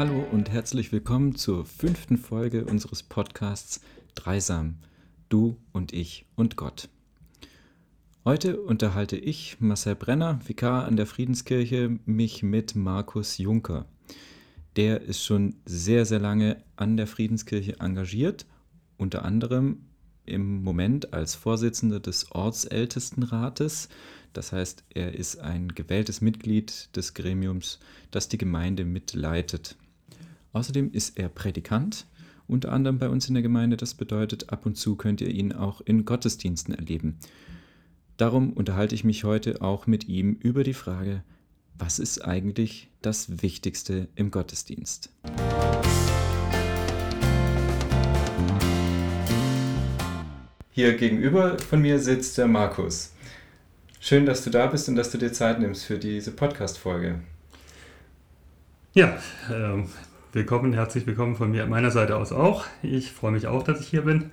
[0.00, 3.82] Hallo und herzlich willkommen zur fünften Folge unseres Podcasts
[4.14, 4.78] Dreisam,
[5.28, 6.88] du und ich und Gott.
[8.24, 13.84] Heute unterhalte ich, Marcel Brenner, Vikar an der Friedenskirche, mich mit Markus Juncker.
[14.76, 18.46] Der ist schon sehr, sehr lange an der Friedenskirche engagiert,
[18.96, 19.82] unter anderem
[20.24, 23.90] im Moment als Vorsitzender des Ortsältestenrates.
[24.32, 29.76] Das heißt, er ist ein gewähltes Mitglied des Gremiums, das die Gemeinde mitleitet.
[30.52, 32.06] Außerdem ist er Prädikant,
[32.48, 33.76] unter anderem bei uns in der Gemeinde.
[33.76, 37.18] Das bedeutet, ab und zu könnt ihr ihn auch in Gottesdiensten erleben.
[38.16, 41.22] Darum unterhalte ich mich heute auch mit ihm über die Frage,
[41.78, 45.10] was ist eigentlich das Wichtigste im Gottesdienst?
[50.72, 53.12] Hier gegenüber von mir sitzt der Markus.
[54.00, 57.20] Schön, dass du da bist und dass du dir Zeit nimmst für diese Podcast-Folge.
[58.94, 59.84] Ja, äh,
[60.32, 62.64] willkommen, herzlich willkommen von mir, meiner Seite aus auch.
[62.82, 64.30] Ich freue mich auch, dass ich hier bin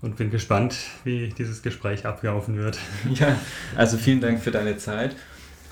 [0.00, 2.78] und bin gespannt, wie dieses Gespräch ablaufen wird.
[3.14, 3.36] Ja,
[3.76, 5.16] also vielen Dank für deine Zeit.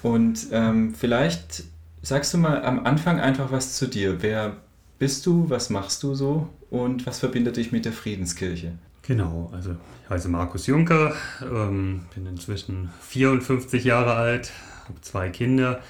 [0.02, 1.64] Und ähm, vielleicht
[2.02, 4.20] sagst du mal am Anfang einfach was zu dir.
[4.20, 4.56] Wer
[4.98, 8.72] bist du, was machst du so und was verbindet dich mit der Friedenskirche?
[9.02, 14.50] Genau, also ich heiße Markus Juncker, ähm, bin inzwischen 54 Jahre alt,
[14.88, 15.80] habe zwei Kinder,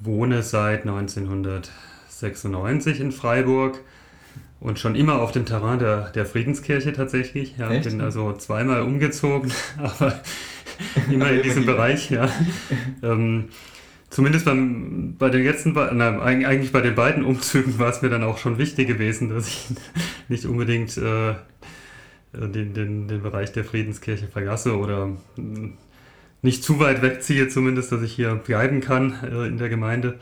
[0.00, 0.84] wohne seit
[2.22, 3.80] 1996 in Freiburg
[4.60, 7.56] und schon immer auf dem Terrain der, der Friedenskirche tatsächlich.
[7.58, 7.88] Ja, Echt?
[7.88, 10.20] bin also zweimal umgezogen, aber
[11.10, 12.10] immer in diesem Bereich.
[12.10, 12.30] Ja.
[13.02, 13.48] Ähm,
[14.08, 18.22] zumindest beim, bei den letzten, na, eigentlich bei den beiden Umzügen war es mir dann
[18.22, 19.66] auch schon wichtig gewesen, dass ich
[20.28, 21.34] nicht unbedingt äh,
[22.32, 25.74] den, den, den Bereich der Friedenskirche verlasse oder hm,
[26.40, 30.18] nicht zu weit wegziehe, zumindest, dass ich hier bleiben kann äh, in der Gemeinde.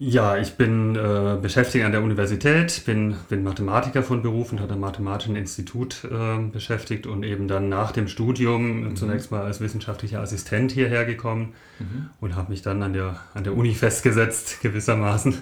[0.00, 4.74] Ja, ich bin äh, beschäftigt an der Universität, bin, bin Mathematiker von Beruf und hatte
[4.74, 8.96] am Mathematischen Institut äh, beschäftigt und eben dann nach dem Studium mhm.
[8.96, 12.10] zunächst mal als wissenschaftlicher Assistent hierher gekommen mhm.
[12.20, 15.34] und habe mich dann an der, an der Uni festgesetzt, gewissermaßen.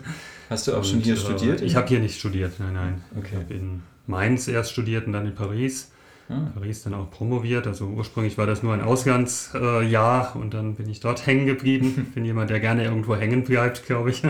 [0.49, 1.61] Hast du auch und, schon hier äh, studiert?
[1.61, 3.05] Ich habe hier nicht studiert, nein, nein.
[3.15, 3.29] Okay.
[3.33, 5.91] Ich habe in Mainz erst studiert und dann in Paris.
[6.29, 6.51] Ah.
[6.55, 7.67] Paris dann auch promoviert.
[7.67, 12.11] Also ursprünglich war das nur ein Auslandsjahr äh, und dann bin ich dort hängen geblieben.
[12.15, 14.23] bin jemand, der gerne irgendwo hängen bleibt, glaube ich.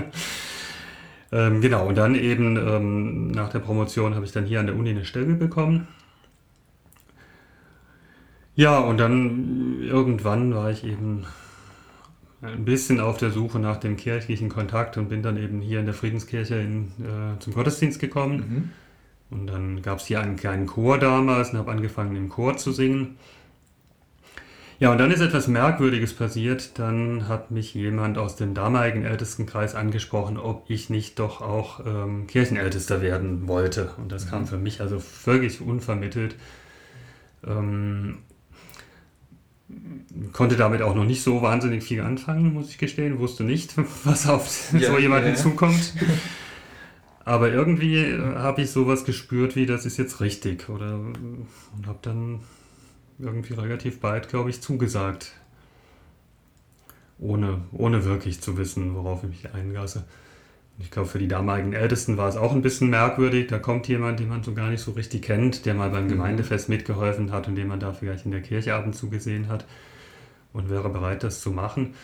[1.33, 4.77] ähm, genau, und dann eben ähm, nach der Promotion habe ich dann hier an der
[4.77, 5.89] Uni eine Stelle bekommen.
[8.55, 11.25] Ja, und dann irgendwann war ich eben
[12.43, 15.87] ein bisschen auf der Suche nach dem kirchlichen Kontakt und bin dann eben hier in
[15.87, 18.37] der Friedenskirche in, äh, zum Gottesdienst gekommen.
[18.37, 18.71] Mhm
[19.31, 22.73] und dann gab es hier einen kleinen Chor damals und habe angefangen im Chor zu
[22.73, 23.17] singen.
[24.79, 26.79] Ja, und dann ist etwas Merkwürdiges passiert.
[26.79, 32.27] Dann hat mich jemand aus dem damaligen Ältestenkreis angesprochen, ob ich nicht doch auch ähm,
[32.27, 33.93] Kirchenältester werden wollte.
[33.97, 34.31] Und das mhm.
[34.31, 36.37] kam für mich also völlig unvermittelt.
[37.47, 38.19] Ähm,
[40.33, 43.19] konnte damit auch noch nicht so wahnsinnig viel anfangen, muss ich gestehen.
[43.19, 45.35] Wusste nicht, was auf ja, so jemanden ja.
[45.37, 45.95] zukommt.
[47.27, 50.69] Aber irgendwie äh, habe ich sowas gespürt, wie das ist jetzt richtig.
[50.69, 52.41] Oder und habe dann
[53.19, 55.33] irgendwie relativ bald, glaube ich, zugesagt.
[57.19, 60.05] Ohne, ohne wirklich zu wissen, worauf ich mich einlasse.
[60.79, 63.49] Ich glaube, für die damaligen Ältesten war es auch ein bisschen merkwürdig.
[63.49, 66.11] Da kommt jemand, den man so gar nicht so richtig kennt, der mal beim mhm.
[66.11, 69.49] Gemeindefest mitgeholfen hat und den man da vielleicht in der Kirche ab und zu gesehen
[69.49, 69.67] hat
[70.53, 71.95] und wäre bereit, das zu machen.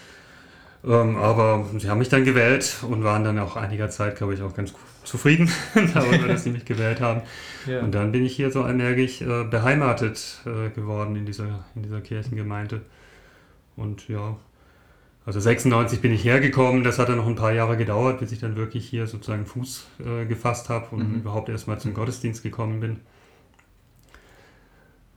[0.85, 4.43] Ähm, aber sie haben mich dann gewählt und waren dann auch einiger Zeit, glaube ich,
[4.43, 5.51] auch ganz zufrieden
[5.95, 7.23] darüber, dass sie mich gewählt haben.
[7.67, 7.81] Ja.
[7.81, 12.01] Und dann bin ich hier so energisch äh, beheimatet äh, geworden in dieser, in dieser
[12.01, 12.83] Kirchengemeinde.
[13.77, 14.37] Und ja,
[15.25, 16.83] also 96 bin ich hergekommen.
[16.83, 19.87] Das hat dann noch ein paar Jahre gedauert, bis ich dann wirklich hier sozusagen Fuß
[20.05, 21.21] äh, gefasst habe und mhm.
[21.21, 23.01] überhaupt erstmal zum Gottesdienst gekommen bin.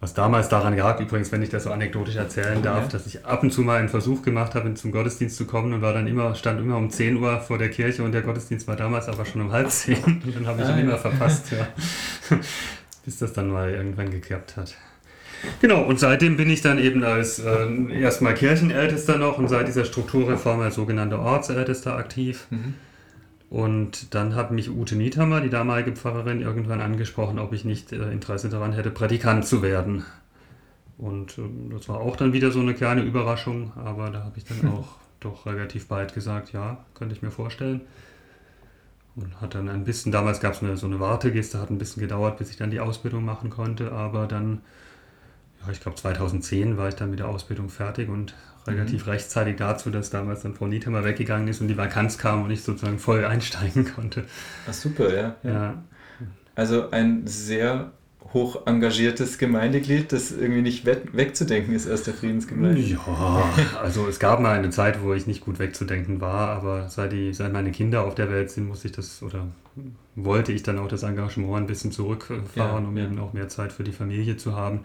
[0.01, 3.44] Was damals daran gab, übrigens, wenn ich das so anekdotisch erzählen darf, dass ich ab
[3.44, 6.36] und zu mal einen Versuch gemacht habe, zum Gottesdienst zu kommen und war dann immer,
[6.36, 9.42] stand immer um 10 Uhr vor der Kirche und der Gottesdienst war damals aber schon
[9.42, 11.68] um halb zehn und dann habe ich ah, ihn immer verpasst, ja.
[13.06, 14.75] bis das dann mal irgendwann geklappt hat.
[15.62, 17.68] Genau, und seitdem bin ich dann eben als äh,
[18.00, 22.48] erstmal Kirchenältester noch und seit dieser Strukturreform als sogenannter Ortsältester aktiv.
[22.50, 22.74] Mhm.
[23.50, 28.12] Und dann hat mich Ute Niethammer, die damalige Pfarrerin, irgendwann angesprochen, ob ich nicht äh,
[28.12, 30.03] Interesse daran hätte, Prädikant zu werden.
[30.97, 34.45] Und äh, das war auch dann wieder so eine kleine Überraschung, aber da habe ich
[34.45, 37.81] dann auch doch relativ bald gesagt, ja, könnte ich mir vorstellen.
[39.15, 42.38] Und hat dann ein bisschen, damals gab es so eine Wartegeste, hat ein bisschen gedauert,
[42.38, 44.62] bis ich dann die Ausbildung machen konnte, aber dann
[45.71, 48.33] ich glaube 2010 war ich dann mit der Ausbildung fertig und
[48.67, 49.12] relativ mhm.
[49.12, 52.63] rechtzeitig dazu, dass damals dann Frau Niethammer weggegangen ist und die Vakanz kam und ich
[52.63, 54.25] sozusagen voll einsteigen konnte.
[54.67, 55.35] Ach super, ja.
[55.44, 55.83] ja.
[56.56, 57.91] Also ein sehr
[58.33, 62.81] hoch engagiertes Gemeindeglied, das irgendwie nicht weg, wegzudenken ist aus der Friedensgemeinde.
[62.81, 63.00] Ja,
[63.81, 67.33] also es gab mal eine Zeit, wo ich nicht gut wegzudenken war, aber seit, die,
[67.33, 69.47] seit meine Kinder auf der Welt sind, muss ich das oder
[70.15, 73.06] wollte ich dann auch das Engagement ein bisschen zurückfahren, ja, um ja.
[73.06, 74.81] eben auch mehr Zeit für die Familie zu haben.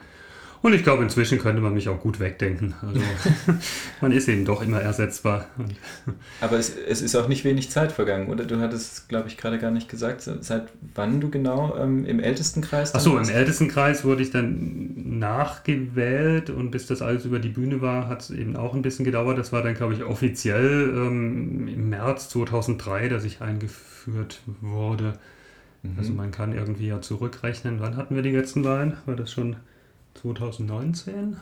[0.62, 2.74] Und ich glaube, inzwischen könnte man mich auch gut wegdenken.
[2.82, 3.00] Also
[4.02, 5.46] man ist eben doch immer ersetzbar.
[6.42, 8.44] Aber es, es, ist auch nicht wenig Zeit vergangen, oder?
[8.44, 12.94] Du hattest, glaube ich, gerade gar nicht gesagt, seit wann du genau ähm, im Ältestenkreis
[12.94, 18.08] Achso, im Ältestenkreis wurde ich dann nachgewählt und bis das alles über die Bühne war,
[18.08, 19.38] hat es eben auch ein bisschen gedauert.
[19.38, 25.14] Das war dann, glaube ich, offiziell ähm, im März 2003, dass ich eingeführt wurde.
[25.82, 25.94] Mhm.
[25.96, 27.80] Also man kann irgendwie ja zurückrechnen.
[27.80, 28.98] Wann hatten wir die letzten Wahlen?
[29.06, 29.56] War das schon
[30.14, 31.36] 2019?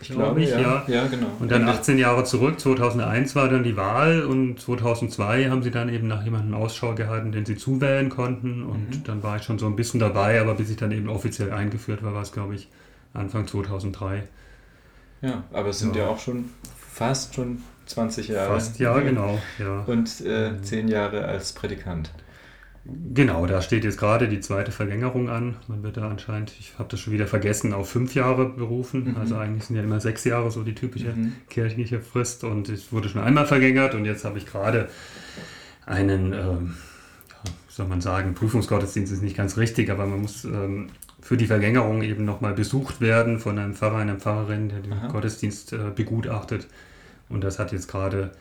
[0.00, 0.60] Ich glaube ich, ja.
[0.60, 0.84] ja.
[0.88, 1.06] ja.
[1.06, 1.28] genau.
[1.38, 5.88] Und dann 18 Jahre zurück, 2001 war dann die Wahl und 2002 haben sie dann
[5.88, 9.04] eben nach jemandem Ausschau gehalten, den sie zuwählen konnten und mhm.
[9.04, 12.02] dann war ich schon so ein bisschen dabei, aber bis ich dann eben offiziell eingeführt
[12.02, 12.68] war, war es glaube ich
[13.14, 14.24] Anfang 2003.
[15.20, 16.46] Ja, aber es sind ja, ja auch schon
[16.92, 18.54] fast schon 20 Jahre.
[18.54, 19.38] Fast, ja, genau.
[19.58, 19.82] Ja.
[19.86, 22.10] Und äh, 10 Jahre als Prädikant.
[22.84, 25.56] Genau, da steht jetzt gerade die zweite Verlängerung an.
[25.68, 29.10] Man wird da anscheinend, ich habe das schon wieder vergessen, auf fünf Jahre berufen.
[29.10, 29.16] Mhm.
[29.16, 31.34] Also eigentlich sind ja immer sechs Jahre so die typische mhm.
[31.48, 32.42] kirchliche Frist.
[32.42, 34.88] Und es wurde schon einmal verlängert und jetzt habe ich gerade
[35.86, 36.74] einen, ähm,
[37.44, 40.88] wie soll man sagen, Prüfungsgottesdienst ist nicht ganz richtig, aber man muss ähm,
[41.20, 45.06] für die Verlängerung eben nochmal besucht werden von einem Pfarrer, einer Pfarrerin, der den Aha.
[45.06, 46.66] Gottesdienst äh, begutachtet.
[47.28, 48.32] Und das hat jetzt gerade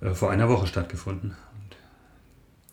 [0.00, 1.36] äh, vor einer Woche stattgefunden.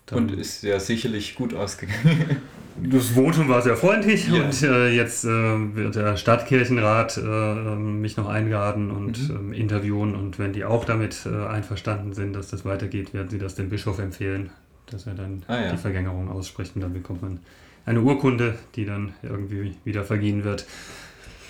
[0.05, 2.41] Dann und ist ja sicherlich gut ausgegangen.
[2.77, 4.43] Das Votum war sehr freundlich ja.
[4.43, 9.35] und äh, jetzt äh, wird der Stadtkirchenrat äh, mich noch einladen und mhm.
[9.35, 13.37] Ähm, interviewen und wenn die auch damit äh, einverstanden sind, dass das weitergeht, werden sie
[13.37, 14.49] das dem Bischof empfehlen,
[14.87, 15.71] dass er dann ah, ja.
[15.71, 17.39] die Verlängerung ausspricht und dann bekommt man
[17.85, 20.65] eine Urkunde, die dann irgendwie wieder vergehen wird.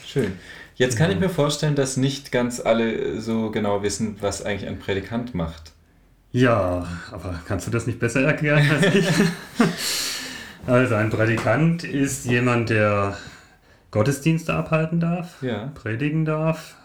[0.05, 0.33] Schön.
[0.75, 1.15] Jetzt kann ja.
[1.15, 5.71] ich mir vorstellen, dass nicht ganz alle so genau wissen, was eigentlich ein Prädikant macht.
[6.35, 9.07] Ja, aber kannst du das nicht besser erklären als ich?
[10.67, 13.15] also ein Prädikant ist jemand, der
[13.89, 15.71] Gottesdienste abhalten darf, ja.
[15.75, 16.75] predigen darf,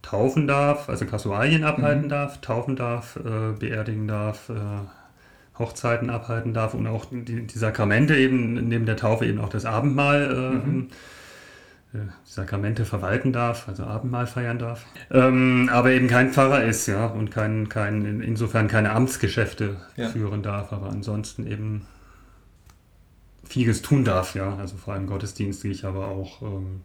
[0.00, 2.08] taufen darf, also Kasualien abhalten mhm.
[2.08, 8.16] darf, taufen darf, äh, beerdigen darf, äh, Hochzeiten abhalten darf und auch die, die, Sakramente
[8.16, 10.88] eben neben der Taufe eben auch das Abendmahl äh, mhm.
[11.94, 17.06] Äh, Sakramente verwalten darf, also Abendmahl feiern darf, ähm, aber eben kein Pfarrer ist, ja,
[17.06, 20.08] und kein, kein, insofern keine Amtsgeschäfte ja.
[20.08, 21.86] führen darf, aber ansonsten eben
[23.44, 26.80] vieles tun darf, ja, also vor allem gottesdienstlich, aber auch ähm,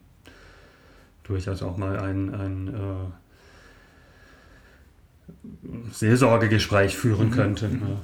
[1.24, 3.12] durchaus auch mal ein, ein äh,
[5.92, 7.34] Seelsorgegespräch führen mhm.
[7.34, 7.68] könnte.
[7.68, 7.82] Mhm.
[7.82, 7.98] Ja.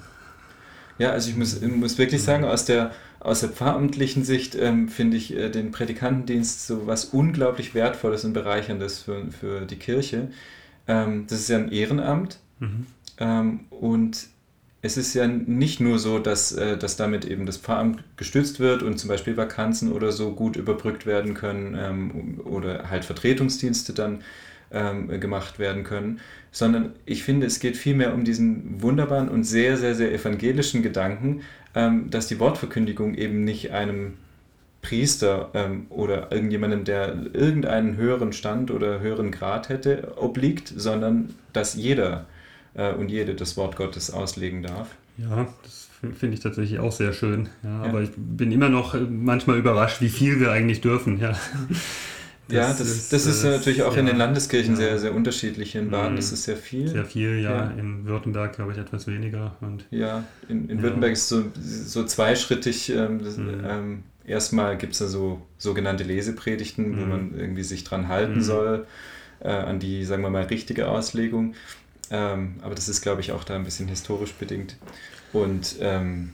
[0.97, 1.11] Ja.
[1.11, 2.91] also ich muss, muss wirklich sagen, aus der
[3.25, 8.33] aus der pfarramtlichen Sicht ähm, finde ich äh, den Prädikantendienst so was unglaublich Wertvolles und
[8.33, 10.29] Bereicherndes für, für die Kirche.
[10.87, 12.85] Ähm, das ist ja ein Ehrenamt mhm.
[13.17, 14.27] ähm, und
[14.83, 18.83] es ist ja nicht nur so, dass, äh, dass damit eben das Pfarramt gestützt wird
[18.83, 24.21] und zum Beispiel Vakanzen oder so gut überbrückt werden können ähm, oder halt Vertretungsdienste dann
[24.71, 26.19] ähm, gemacht werden können,
[26.51, 31.41] sondern ich finde, es geht vielmehr um diesen wunderbaren und sehr, sehr, sehr evangelischen Gedanken,
[31.73, 34.13] ähm, dass die Wortverkündigung eben nicht einem
[34.81, 41.73] Priester ähm, oder irgendjemandem, der irgendeinen höheren Stand oder höheren Grad hätte, obliegt, sondern dass
[41.73, 42.27] jeder
[42.75, 44.89] äh, und jede das Wort Gottes auslegen darf.
[45.17, 47.49] Ja, das finde ich tatsächlich auch sehr schön.
[47.63, 47.89] Ja, ja.
[47.89, 51.19] Aber ich bin immer noch äh, manchmal überrascht, wie viel wir eigentlich dürfen.
[51.19, 51.35] Ja.
[52.47, 54.79] Das ja, das, ist, das ist äh, natürlich auch ja, in den Landeskirchen ja.
[54.79, 55.75] sehr, sehr unterschiedlich.
[55.75, 56.19] In Baden mhm.
[56.19, 56.87] ist es sehr viel.
[56.87, 57.65] Sehr viel, ja.
[57.65, 57.71] ja.
[57.71, 59.55] In Württemberg, glaube ich, etwas weniger.
[59.61, 62.89] Und ja, in, in Württemberg ist es so, so zweischrittig.
[62.89, 63.63] Ähm, das, mhm.
[63.67, 67.01] ähm, erstmal gibt es da so sogenannte Lesepredigten, mhm.
[67.01, 68.43] wo man irgendwie sich dran halten mhm.
[68.43, 68.87] soll,
[69.39, 71.55] äh, an die, sagen wir mal, richtige Auslegung.
[72.11, 74.77] Ähm, aber das ist, glaube ich, auch da ein bisschen historisch bedingt.
[75.33, 76.29] Und ähm,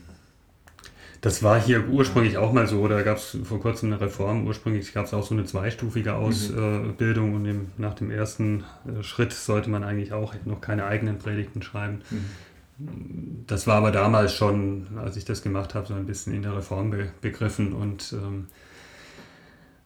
[1.22, 4.44] das war hier ursprünglich auch mal so, da gab es vor kurzem eine Reform.
[4.44, 6.16] Ursprünglich gab es auch so eine zweistufige mhm.
[6.16, 7.34] Ausbildung mhm.
[7.36, 11.62] und dem, nach dem ersten äh, Schritt sollte man eigentlich auch noch keine eigenen Predigten
[11.62, 12.00] schreiben.
[12.10, 13.44] Mhm.
[13.46, 16.56] Das war aber damals schon, als ich das gemacht habe, so ein bisschen in der
[16.56, 18.48] Reform be begriffen und ähm,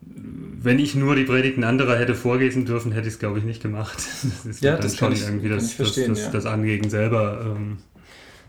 [0.00, 3.61] wenn ich nur die Predigten anderer hätte vorlesen dürfen, hätte ich es, glaube ich, nicht
[3.61, 3.99] gemacht.
[4.23, 6.31] Das ist ja, das schon ich, irgendwie das, das, das, ja.
[6.31, 7.57] das, Anliegen selber.
[7.57, 7.78] Ähm,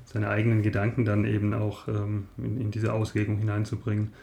[0.07, 4.13] seine eigenen Gedanken dann eben auch ähm, in, in, diese Auslegung hineinzubringen.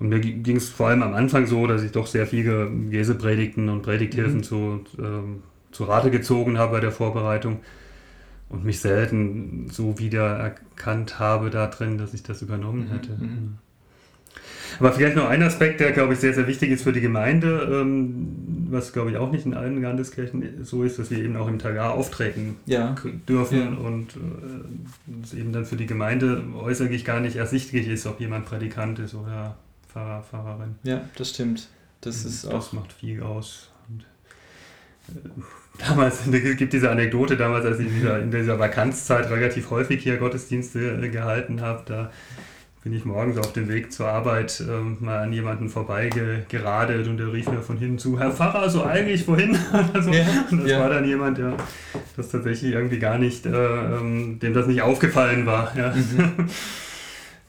[0.00, 3.68] Und mir ging es vor allem am Anfang so, dass ich doch sehr viele Lesepredigten
[3.68, 4.42] und Predigthilfen mhm.
[4.42, 7.60] zu, ähm, zu Rate gezogen habe bei der Vorbereitung
[8.48, 12.92] und mich selten so wiedererkannt habe da drin, dass ich das übernommen mhm.
[12.92, 13.12] hätte.
[13.12, 13.58] Mhm.
[14.78, 17.68] Aber vielleicht noch ein Aspekt, der, glaube ich, sehr, sehr wichtig ist für die Gemeinde,
[17.70, 21.48] ähm, was, glaube ich, auch nicht in allen Landeskirchen so ist, dass wir eben auch
[21.48, 22.94] im Tagar auftreten ja.
[23.28, 23.86] dürfen ja.
[23.86, 28.46] und äh, es eben dann für die Gemeinde äußerlich gar nicht ersichtlich ist, ob jemand
[28.46, 29.56] Prädikant ist oder
[29.92, 30.76] Pfarrer, Pfarrerin.
[30.84, 31.68] Ja, das stimmt.
[32.00, 33.70] Das, ist das auch macht viel aus.
[33.88, 34.04] Und,
[35.14, 35.28] äh,
[35.86, 40.02] damals, es gibt diese Anekdote, damals, als ich in dieser, in dieser Vakanzzeit relativ häufig
[40.02, 42.12] hier Gottesdienste äh, gehalten habe, da
[42.82, 47.32] bin ich morgens auf dem Weg zur Arbeit äh, mal an jemanden vorbeigeradet und der
[47.32, 49.54] rief mir von hinten zu, Herr Pfarrer, so eigentlich wohin?
[50.00, 50.10] so.
[50.10, 50.80] ja, und das ja.
[50.80, 51.56] war dann jemand, der
[52.16, 55.72] das tatsächlich irgendwie gar nicht, äh, ähm, dem das nicht aufgefallen war.
[55.76, 55.94] Ja.
[55.94, 56.48] Mhm.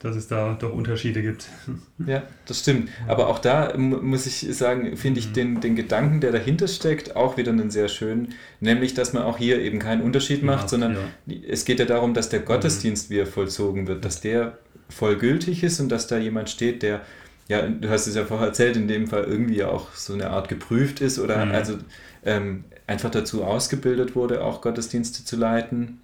[0.04, 1.48] dass es da doch Unterschiede gibt.
[2.06, 2.90] Ja, das stimmt.
[3.06, 5.32] Aber auch da muss ich sagen, finde ich mhm.
[5.32, 9.38] den, den Gedanken, der dahinter steckt, auch wieder einen sehr schönen, nämlich, dass man auch
[9.38, 10.96] hier eben keinen Unterschied macht, ja, sondern
[11.26, 11.34] ja.
[11.48, 14.58] es geht ja darum, dass der Gottesdienst, wie er vollzogen wird, dass der
[14.90, 17.00] vollgültig ist und dass da jemand steht, der,
[17.48, 20.48] ja, du hast es ja vorher erzählt, in dem Fall irgendwie auch so eine Art
[20.48, 21.52] geprüft ist oder mhm.
[21.52, 21.78] also
[22.24, 26.00] ähm, einfach dazu ausgebildet wurde, auch Gottesdienste zu leiten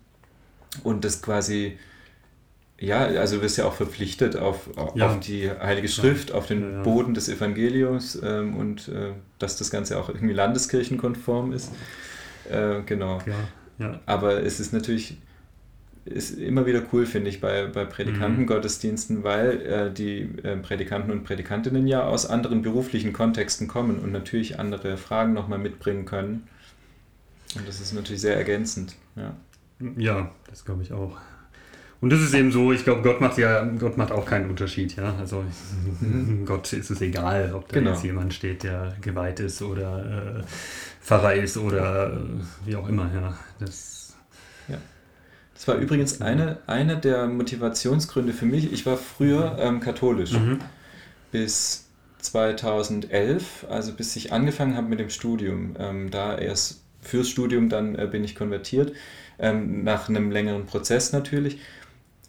[0.85, 1.79] und das quasi,
[2.81, 5.07] ja, also du wirst ja auch verpflichtet auf, ja.
[5.07, 6.37] auf die Heilige Schrift, ja.
[6.37, 11.53] auf den ja, Boden des Evangeliums ähm, und äh, dass das Ganze auch irgendwie landeskirchenkonform
[11.53, 11.71] ist.
[12.51, 13.21] Äh, genau.
[14.07, 15.17] Aber es ist natürlich
[16.05, 19.25] ist immer wieder cool, finde ich, bei, bei Predikantengottesdiensten, mhm.
[19.25, 24.59] weil äh, die äh, Predikanten und Predikantinnen ja aus anderen beruflichen Kontexten kommen und natürlich
[24.59, 26.49] andere Fragen nochmal mitbringen können.
[27.55, 28.97] Und das ist natürlich sehr ergänzend.
[29.17, 29.37] Ja,
[29.97, 31.19] ja das glaube ich auch.
[32.01, 34.97] Und das ist eben so, ich glaube, Gott macht ja, Gott macht auch keinen Unterschied,
[34.97, 35.15] ja.
[35.19, 35.45] Also
[36.01, 36.45] mhm.
[36.47, 37.91] Gott ist es egal, ob da genau.
[37.91, 40.43] jetzt jemand steht, der geweiht ist oder äh,
[41.03, 42.17] Pfarrer ist oder äh,
[42.65, 43.39] wie auch immer, ja.
[43.59, 44.01] Das
[45.61, 48.73] das war übrigens eine, eine der Motivationsgründe für mich.
[48.73, 50.59] Ich war früher ähm, katholisch mhm.
[51.33, 51.85] bis
[52.21, 55.77] 2011, also bis ich angefangen habe mit dem Studium.
[55.79, 58.95] Ähm, da erst fürs Studium, dann äh, bin ich konvertiert,
[59.39, 61.59] ähm, nach einem längeren Prozess natürlich.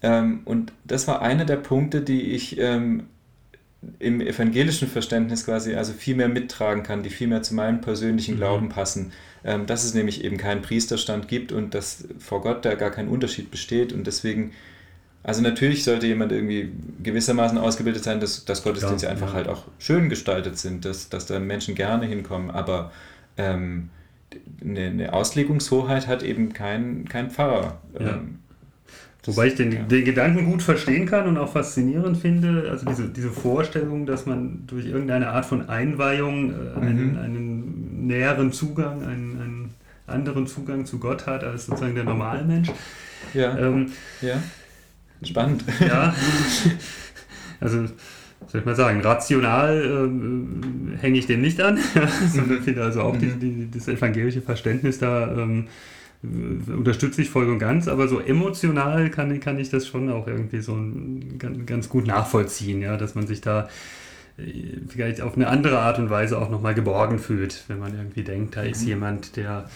[0.02, 3.04] Ähm, und das war einer der Punkte, die ich ähm,
[4.00, 8.36] im evangelischen Verständnis quasi also viel mehr mittragen kann, die viel mehr zu meinem persönlichen
[8.36, 8.40] mhm.
[8.40, 9.12] Glauben passen
[9.44, 13.08] ähm, dass es nämlich eben keinen Priesterstand gibt und dass vor Gott da gar kein
[13.08, 14.52] Unterschied besteht und deswegen,
[15.24, 19.34] also natürlich sollte jemand irgendwie gewissermaßen ausgebildet sein, dass, dass Gottesdienste ja, einfach ja.
[19.34, 22.92] halt auch schön gestaltet sind, dass, dass da Menschen gerne hinkommen, aber
[23.38, 23.90] ähm,
[24.62, 27.82] eine, eine, Auslegungshoheit hat eben kein, kein Pfarrer.
[28.00, 28.14] Ja.
[28.14, 28.40] Ähm,
[29.24, 29.84] Wobei ich den, ja.
[29.84, 34.64] den Gedanken gut verstehen kann und auch faszinierend finde, also diese, diese Vorstellung, dass man
[34.66, 37.20] durch irgendeine Art von Einweihung äh, einen, mhm.
[37.20, 39.74] einen näheren Zugang, einen, einen,
[40.08, 42.70] anderen Zugang zu Gott hat als sozusagen der Normalmensch.
[43.34, 43.58] Ja.
[43.58, 44.42] Ähm, ja.
[45.24, 45.64] Spannend.
[45.80, 46.14] Ja.
[47.62, 47.86] Also
[48.48, 51.78] soll ich mal sagen, rational äh, hänge ich dem nicht an,
[52.34, 53.20] sondern finde also auch mhm.
[53.20, 55.68] die, die, das evangelische Verständnis da ähm,
[56.24, 60.62] unterstütze ich voll und ganz, aber so emotional kann, kann ich das schon auch irgendwie
[60.62, 60.78] so
[61.40, 63.70] ganz, ganz gut nachvollziehen, ja, dass man sich da
[64.38, 68.24] äh, vielleicht auf eine andere Art und Weise auch nochmal geborgen fühlt, wenn man irgendwie
[68.24, 68.88] denkt, da ist mhm.
[68.88, 69.70] jemand, der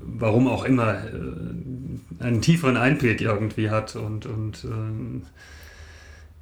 [0.00, 5.22] warum auch immer äh, einen tieferen Einblick irgendwie hat und, und ähm,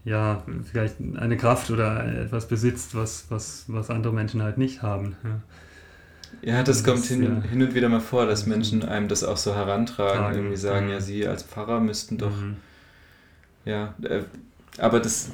[0.05, 5.16] ja, vielleicht eine Kraft oder etwas besitzt, was, was, was andere Menschen halt nicht haben.
[5.25, 5.40] Ja.
[6.43, 7.49] Ja, das, das kommt ist, hin, ja.
[7.49, 10.37] hin, und wieder mal vor, dass Menschen einem das auch so herantragen, Tragen.
[10.37, 10.93] irgendwie sagen, mhm.
[10.93, 12.57] ja, sie als Pfarrer müssten doch, mhm.
[13.64, 14.23] ja, äh,
[14.78, 15.31] aber das...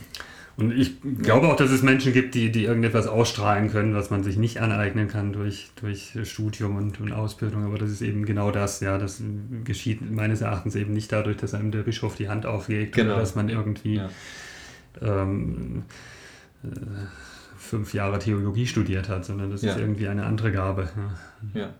[0.54, 4.22] Und ich glaube auch, dass es Menschen gibt, die, die irgendetwas ausstrahlen können, was man
[4.22, 7.64] sich nicht aneignen kann durch, durch Studium und, und Ausbildung.
[7.64, 8.98] Aber das ist eben genau das, ja.
[8.98, 9.22] Das
[9.64, 13.12] geschieht meines Erachtens eben nicht dadurch, dass einem der Bischof die Hand auflegt genau.
[13.12, 14.10] oder dass man irgendwie ja.
[15.00, 15.84] ähm,
[16.62, 16.68] äh,
[17.62, 19.72] fünf Jahre Theologie studiert hat, sondern das ja.
[19.72, 20.88] ist irgendwie eine andere Gabe.
[21.54, 21.70] Ja.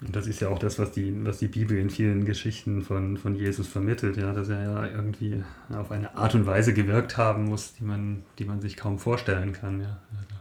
[0.00, 3.16] Und das ist ja auch das, was die, was die Bibel in vielen Geschichten von,
[3.16, 7.44] von Jesus vermittelt, ja, dass er ja irgendwie auf eine Art und Weise gewirkt haben
[7.44, 9.80] muss, die man, die man sich kaum vorstellen kann.
[9.80, 9.98] Ja.
[10.18, 10.34] Also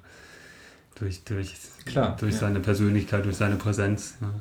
[0.96, 1.54] durch durch,
[1.86, 2.40] Klar, durch ja.
[2.40, 4.18] seine Persönlichkeit, durch seine Präsenz.
[4.22, 4.34] Ja.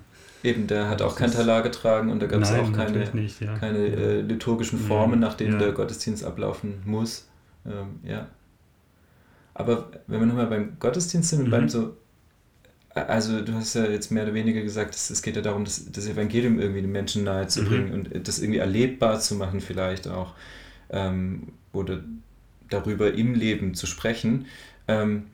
[0.42, 3.58] Eben, der hat auch kein Talar getragen und da gab es auch keine, nicht, ja.
[3.58, 7.28] keine äh, liturgischen Formen, nach denen der Gottesdienst ablaufen muss.
[7.66, 8.26] Ähm, ja.
[9.60, 11.50] Aber wenn wir nochmal beim Gottesdienst sind und mhm.
[11.50, 11.96] beim so,
[12.94, 16.06] also du hast ja jetzt mehr oder weniger gesagt, es geht ja darum, das, das
[16.06, 17.68] Evangelium irgendwie den Menschen nahe zu mhm.
[17.68, 17.94] bringen mhm.
[17.94, 20.34] und das irgendwie erlebbar zu machen vielleicht auch.
[20.88, 22.00] Ähm, oder
[22.70, 24.46] darüber im Leben zu sprechen.
[24.88, 25.26] Ähm,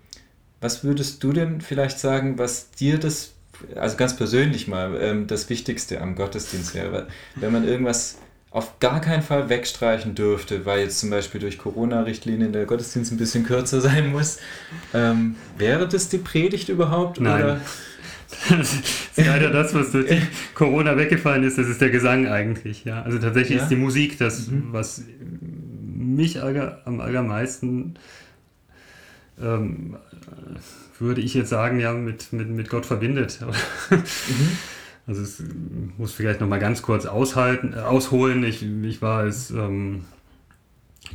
[0.61, 3.35] was würdest du denn vielleicht sagen, was dir das,
[3.77, 7.09] also ganz persönlich mal, ähm, das Wichtigste am Gottesdienst wäre?
[7.37, 8.19] Wenn man irgendwas
[8.57, 13.19] auf gar keinen Fall wegstreichen dürfte, weil jetzt zum Beispiel durch Corona-Richtlinien der Gottesdienst ein
[13.19, 14.39] bisschen kürzer sein muss.
[14.95, 17.21] Ähm, wäre das die Predigt überhaupt?
[17.21, 17.45] Nein.
[17.45, 17.61] Oder?
[18.49, 20.11] Das ist leider das, was durch
[20.55, 22.87] Corona weggefallen ist, das ist der Gesang eigentlich.
[22.87, 23.03] Ja.
[23.03, 23.63] Also tatsächlich ja?
[23.63, 24.69] ist die Musik das, mhm.
[24.71, 25.03] was
[25.95, 27.95] mich am allermeisten,
[29.39, 29.99] ähm,
[30.99, 33.39] würde ich jetzt sagen, ja, mit, mit, mit Gott verbindet.
[33.91, 34.59] mhm.
[35.07, 35.43] Also es
[35.99, 38.43] muss vielleicht noch mal ganz kurz aushalten, äh, ausholen.
[38.45, 40.05] Ich, ich war als ähm,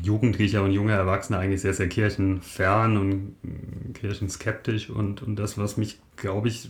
[0.01, 4.89] Jugendlicher und junger Erwachsener eigentlich sehr, sehr kirchenfern und äh, kirchenskeptisch.
[4.89, 6.69] Und, und das, was mich, glaube ich,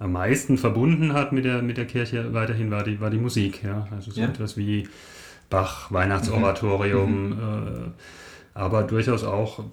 [0.00, 3.62] am meisten verbunden hat mit der, mit der Kirche weiterhin, war die, war die Musik.
[3.62, 3.86] Ja?
[3.92, 4.26] Also so ja.
[4.26, 4.88] etwas wie
[5.48, 7.32] Bach, Weihnachtsoratorium, mhm.
[7.32, 7.90] äh,
[8.54, 9.64] aber durchaus auch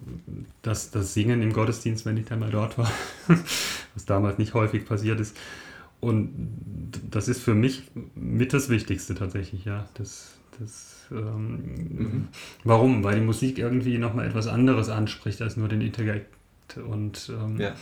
[0.61, 2.91] das, das Singen im Gottesdienst, wenn ich dann mal dort war,
[3.93, 5.35] was damals nicht häufig passiert ist.
[6.01, 6.29] Und
[7.11, 7.83] das ist für mich
[8.15, 9.87] mit das Wichtigste tatsächlich, ja.
[9.93, 12.27] Das, das, ähm, mhm.
[12.63, 13.03] Warum?
[13.03, 16.27] Weil die Musik irgendwie nochmal etwas anderes anspricht als nur den Intellekt.
[16.77, 17.75] Und ähm, ja.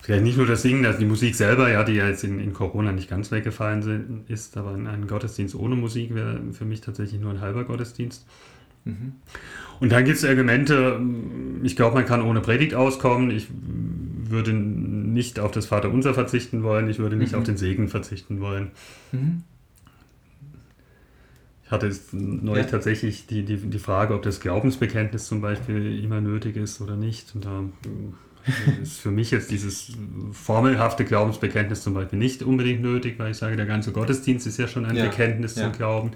[0.00, 2.52] vielleicht nicht nur das Singen, also die Musik selber, ja, die ja jetzt in, in
[2.52, 7.20] Corona nicht ganz weggefallen sind, ist, aber ein Gottesdienst ohne Musik wäre für mich tatsächlich
[7.20, 8.26] nur ein halber Gottesdienst.
[8.84, 9.12] Mhm.
[9.80, 11.00] Und dann gibt es Elemente,
[11.62, 13.30] ich glaube, man kann ohne Predigt auskommen.
[13.30, 13.48] Ich
[14.30, 14.52] würde
[15.16, 17.38] nicht auf das Vaterunser verzichten wollen, ich würde nicht mhm.
[17.38, 18.70] auf den Segen verzichten wollen.
[19.10, 19.42] Mhm.
[21.64, 22.70] Ich hatte neulich ja.
[22.70, 27.34] tatsächlich die, die, die Frage, ob das Glaubensbekenntnis zum Beispiel immer nötig ist oder nicht.
[27.34, 29.92] Und da äh, ist für mich jetzt dieses
[30.30, 34.68] formelhafte Glaubensbekenntnis zum Beispiel nicht unbedingt nötig, weil ich sage, der ganze Gottesdienst ist ja
[34.68, 35.06] schon ein ja.
[35.06, 35.64] Bekenntnis ja.
[35.64, 36.12] zum Glauben.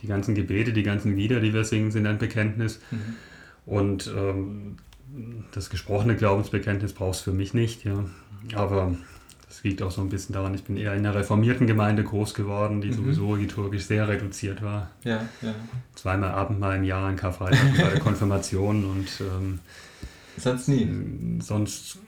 [0.00, 2.80] Die ganzen Gebete, die ganzen Lieder, die wir singen, sind ein Bekenntnis.
[2.90, 3.16] Mhm.
[3.66, 4.76] Und ähm,
[5.52, 8.04] das gesprochene Glaubensbekenntnis brauchst du für mich nicht, ja.
[8.54, 8.94] Aber
[9.48, 12.34] das liegt auch so ein bisschen daran, ich bin eher in einer reformierten Gemeinde groß
[12.34, 12.94] geworden, die mhm.
[12.94, 14.90] sowieso liturgisch sehr reduziert war.
[15.04, 15.54] Ja, ja.
[15.94, 19.58] Zweimal Abendmahl im Jahr, ein Karfreitag bei der Konfirmation und ähm,
[20.36, 20.88] sonst nie.
[21.40, 21.98] Sonst,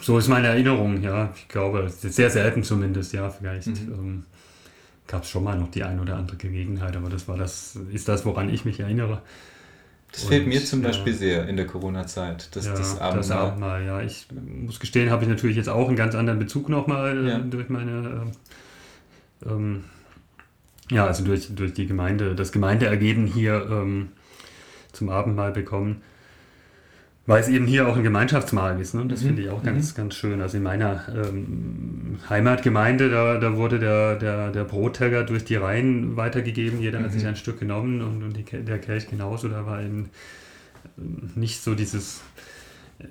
[0.00, 1.32] so ist meine Erinnerung, ja.
[1.36, 3.68] Ich glaube, sehr selten zumindest, ja, vielleicht.
[3.68, 3.92] Mhm.
[3.92, 4.24] Ähm,
[5.06, 8.08] Gab es schon mal noch die ein oder andere Gelegenheit, aber das war das, ist
[8.08, 9.20] das, woran ich mich erinnere.
[10.12, 12.54] Das fehlt mir zum Beispiel sehr in der Corona-Zeit.
[12.54, 13.16] Das, ja, das Abendmahl.
[13.16, 14.02] Das Abendmahl, ja.
[14.02, 17.38] Ich muss gestehen, habe ich natürlich jetzt auch einen ganz anderen Bezug nochmal äh, ja.
[17.38, 18.26] durch meine,
[19.44, 19.84] äh, ähm,
[20.90, 24.10] ja, also durch, durch die Gemeinde, das Gemeindeergeben hier ähm,
[24.92, 26.02] zum Abendmahl bekommen.
[27.24, 28.94] Weil es eben hier auch ein Gemeinschaftsmahl ist.
[28.94, 29.06] Ne?
[29.06, 29.26] Das mhm.
[29.28, 29.96] finde ich auch ganz, mhm.
[29.96, 30.40] ganz schön.
[30.40, 36.16] Also in meiner ähm, Heimatgemeinde, da, da wurde der, der, der Brotteller durch die Reihen
[36.16, 36.80] weitergegeben.
[36.80, 37.04] Jeder mhm.
[37.04, 37.30] hat sich mhm.
[37.30, 39.48] ein Stück genommen und, und die, der Kelch genauso.
[39.48, 40.10] Da war eben
[40.98, 42.22] ähm, nicht so dieses.
[42.98, 43.04] Äh,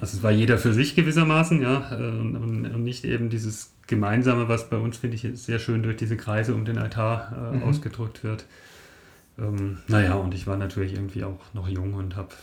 [0.00, 4.68] also es war jeder für sich gewissermaßen, ja, und, und, nicht eben dieses Gemeinsame, was
[4.68, 7.62] bei uns, finde ich, sehr schön durch diese Kreise um den Altar äh, mhm.
[7.62, 8.46] ausgedrückt wird.
[9.40, 12.34] Ähm, naja, und ich war natürlich irgendwie auch noch jung und habe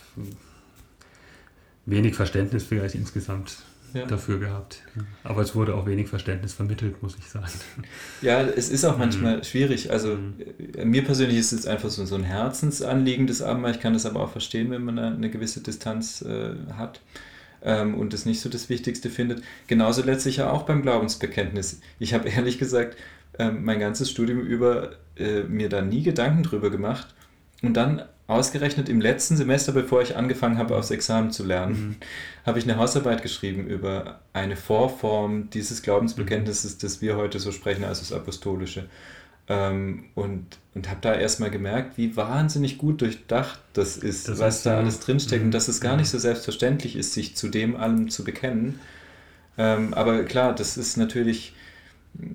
[1.86, 3.58] wenig Verständnis vielleicht insgesamt
[3.94, 4.06] ja.
[4.06, 4.82] dafür gehabt.
[5.24, 7.46] Aber es wurde auch wenig Verständnis vermittelt, muss ich sagen.
[8.20, 9.44] Ja, es ist auch manchmal mhm.
[9.44, 9.90] schwierig.
[9.90, 10.90] Also mhm.
[10.90, 13.72] mir persönlich ist es einfach so, so ein Herzensanliegen des Abendmahl.
[13.72, 17.00] Ich kann das aber auch verstehen, wenn man eine gewisse Distanz äh, hat
[17.62, 19.42] ähm, und es nicht so das Wichtigste findet.
[19.66, 21.80] Genauso letztlich ja auch beim Glaubensbekenntnis.
[21.98, 22.96] Ich habe ehrlich gesagt
[23.38, 27.14] ähm, mein ganzes Studium über äh, mir da nie Gedanken drüber gemacht.
[27.62, 31.96] Und dann ausgerechnet im letzten Semester, bevor ich angefangen habe, aufs Examen zu lernen, mhm.
[32.46, 36.78] habe ich eine Hausarbeit geschrieben über eine Vorform dieses Glaubensbekenntnisses, mhm.
[36.80, 38.84] das wir heute so sprechen, also das Apostolische.
[39.48, 44.58] Ähm, und und habe da erstmal gemerkt, wie wahnsinnig gut durchdacht das ist, das was
[44.58, 44.78] ist, da ja.
[44.78, 45.48] alles drinsteckt mhm.
[45.48, 48.78] und dass es gar nicht so selbstverständlich ist, sich zu dem allem zu bekennen.
[49.56, 51.54] Ähm, aber klar, das ist natürlich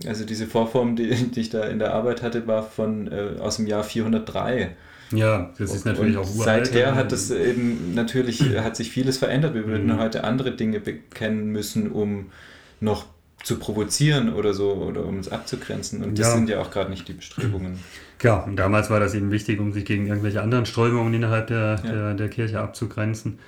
[0.08, 3.58] also diese Vorform, die, die ich da in der Arbeit hatte, war von äh, aus
[3.58, 4.76] dem Jahr 403.
[5.12, 6.68] Ja, das ist natürlich auch uralt.
[6.68, 9.54] Seither hat das eben natürlich hat sich vieles verändert.
[9.54, 10.00] Wir würden mhm.
[10.00, 12.32] heute andere Dinge bekennen müssen, um
[12.80, 13.06] noch
[13.44, 16.04] zu provozieren oder so oder um es abzugrenzen.
[16.04, 16.34] Und das ja.
[16.34, 17.80] sind ja auch gerade nicht die Bestrebungen.
[18.20, 21.82] Klar, und damals war das eben wichtig, um sich gegen irgendwelche anderen Strömungen innerhalb der,
[21.84, 21.92] ja.
[21.92, 23.40] der, der Kirche abzugrenzen.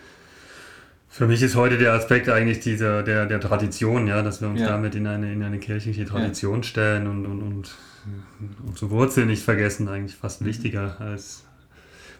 [1.16, 4.60] Für mich ist heute der Aspekt eigentlich dieser, der, der Tradition, ja, dass wir uns
[4.60, 4.68] ja.
[4.68, 6.64] damit in eine, in eine kirchliche Tradition ja.
[6.64, 7.76] stellen und, und, und
[8.68, 10.48] unsere Wurzeln nicht vergessen, eigentlich fast mhm.
[10.48, 11.46] wichtiger als,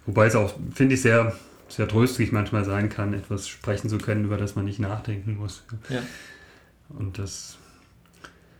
[0.06, 1.36] wobei es auch, finde ich, sehr,
[1.68, 5.66] sehr tröstlich manchmal sein kann, etwas sprechen zu können, über das man nicht nachdenken muss.
[5.90, 6.02] Ja.
[6.88, 7.58] Und das,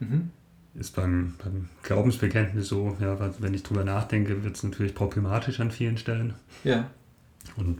[0.00, 0.32] mhm.
[0.74, 5.70] ist beim, beim Glaubensbekenntnis so, ja, wenn ich drüber nachdenke, wird es natürlich problematisch an
[5.70, 6.34] vielen Stellen.
[6.62, 6.90] Ja.
[7.56, 7.78] Und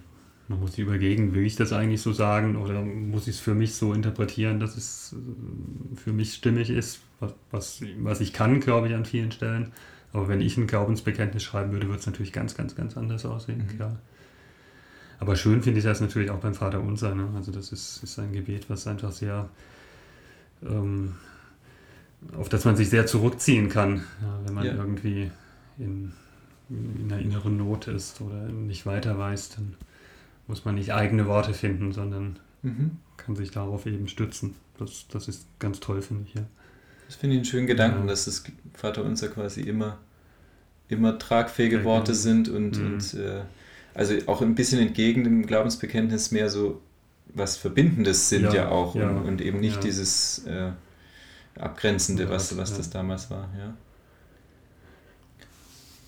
[0.49, 3.55] man muss sich überlegen, will ich das eigentlich so sagen oder muss ich es für
[3.55, 8.61] mich so interpretieren, dass es äh, für mich stimmig ist, was, was, was ich kann,
[8.61, 9.73] glaube ich, an vielen Stellen.
[10.13, 13.67] Aber wenn ich ein Glaubensbekenntnis schreiben würde, würde es natürlich ganz, ganz, ganz anders aussehen,
[13.67, 13.77] mhm.
[13.77, 13.99] klar.
[15.19, 17.15] Aber schön finde ich das natürlich auch beim Vater Unser.
[17.15, 17.29] Ne?
[17.35, 19.49] Also das ist, ist ein Gebet, was einfach sehr,
[20.63, 21.15] ähm,
[22.37, 24.75] auf das man sich sehr zurückziehen kann, ja, wenn man ja.
[24.75, 25.31] irgendwie
[25.79, 26.13] in,
[26.69, 29.75] in einer inneren Not ist oder nicht weiter weiß, dann
[30.47, 32.99] muss man nicht eigene Worte finden, sondern mhm.
[33.17, 34.55] kann sich darauf eben stützen.
[34.79, 36.35] Das, das ist ganz toll, finde ich.
[36.35, 36.43] Ja.
[37.07, 38.07] Das finde ich einen schönen Gedanken, ja.
[38.09, 39.99] dass das Vater unser quasi immer,
[40.89, 42.95] immer tragfähige Worte sind und, mhm.
[42.95, 43.43] und äh,
[43.95, 46.81] also auch ein bisschen entgegen dem Glaubensbekenntnis mehr so
[47.29, 50.71] was Verbindendes sind ja, ja auch und, und, eben nicht dieses äh,
[51.59, 53.51] Abgrenzende, was, was das damals war.
[53.59, 53.75] Ja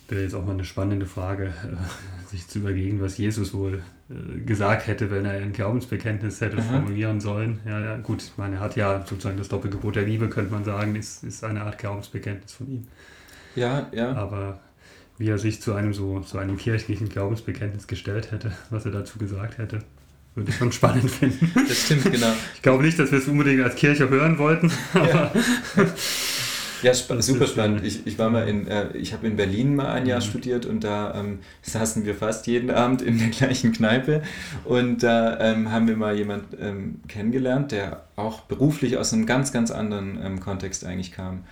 [0.09, 4.40] wäre jetzt auch mal eine spannende Frage, äh, sich zu überlegen, was Jesus wohl äh,
[4.40, 6.62] gesagt hätte, wenn er ein Glaubensbekenntnis hätte Aha.
[6.62, 7.61] formulieren sollen.
[7.66, 10.64] Ja, ja, gut, ich meine, er hat ja sozusagen das Doppelgebot der Liebe, könnte man
[10.64, 12.88] sagen, ist, ist eine Art Glaubensbekenntnis von ihm.
[13.55, 14.12] Ja, ja.
[14.14, 14.61] Aber
[15.18, 19.18] wie er sich zu einem so zu einem kirchlichen Glaubensbekenntnis gestellt hätte, was er dazu
[19.18, 19.81] gesagt hätte,
[20.35, 21.51] würde ich schon spannend finden.
[21.68, 22.33] Das stimmt, genau.
[22.55, 25.33] Ich glaube nicht, dass wir es unbedingt als Kirche hören wollten, aber ja.
[26.82, 27.84] Ja, spa super spannend.
[27.84, 30.24] Ich, ich war mal in, äh, ich habe in Berlin mal ein Jahr mhm.
[30.24, 34.22] studiert und da ähm, saßen wir fast jeden Abend in der gleichen Kneipe
[34.64, 39.52] und da ähm, haben wir mal jemanden ähm, kennengelernt, der auch beruflich aus einem ganz,
[39.52, 41.44] ganz anderen ähm, Kontext eigentlich kam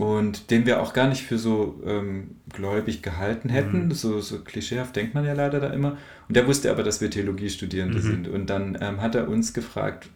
[0.00, 3.86] und den wir auch gar nicht für so ähm, gläubig gehalten hätten.
[3.86, 3.92] Mhm.
[3.92, 5.98] So, so klischeehaft denkt man ja leider da immer.
[6.28, 8.02] Und der wusste aber, dass wir Theologiestudierende mhm.
[8.02, 8.28] sind.
[8.28, 10.08] Und dann ähm, hat er uns gefragt,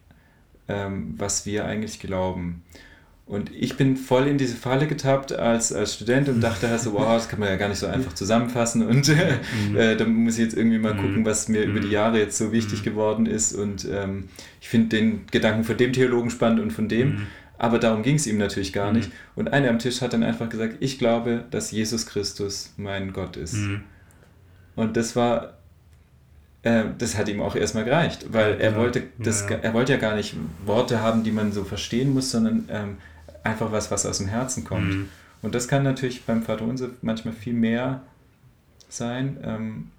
[0.68, 2.62] ähm, was wir eigentlich glauben.
[3.26, 6.92] Und ich bin voll in diese Falle getappt als, als Student und dachte halt so,
[6.92, 8.86] wow, das kann man ja gar nicht so einfach zusammenfassen.
[8.86, 9.76] Und mhm.
[9.76, 11.24] äh, da muss ich jetzt irgendwie mal gucken, mhm.
[11.24, 11.92] was mir über die mhm.
[11.92, 13.54] Jahre jetzt so wichtig geworden ist.
[13.54, 14.28] Und ähm,
[14.60, 17.26] ich finde den Gedanken von dem Theologen spannend und von dem.
[17.56, 19.10] Aber darum ging es ihm natürlich gar nicht.
[19.36, 23.38] Und einer am Tisch hat dann einfach gesagt, ich glaube, dass Jesus Christus mein Gott
[23.38, 23.56] ist.
[24.76, 25.54] Und das war
[26.62, 29.56] äh, das hat ihm auch erstmal gereicht, weil er ja, wollte das, ja.
[29.56, 30.34] er wollte ja gar nicht
[30.64, 32.96] Worte haben, die man so verstehen muss, sondern ähm,
[33.44, 34.94] einfach was, was aus dem Herzen kommt.
[34.94, 35.08] Mhm.
[35.42, 38.02] Und das kann natürlich beim Vater Unser manchmal viel mehr
[38.88, 39.90] sein, ähm,